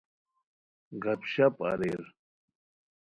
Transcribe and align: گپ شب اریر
گپ 1.03 1.21
شب 1.33 1.53
اریر 1.71 2.03